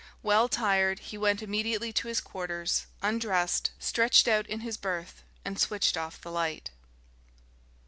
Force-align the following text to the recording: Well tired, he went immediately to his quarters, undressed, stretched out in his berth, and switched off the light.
Well 0.23 0.49
tired, 0.49 0.97
he 0.97 1.17
went 1.19 1.43
immediately 1.43 1.93
to 1.93 2.07
his 2.07 2.21
quarters, 2.21 2.87
undressed, 3.03 3.69
stretched 3.77 4.27
out 4.27 4.47
in 4.47 4.61
his 4.61 4.75
berth, 4.75 5.21
and 5.45 5.59
switched 5.59 5.95
off 5.95 6.19
the 6.19 6.31
light. 6.31 6.71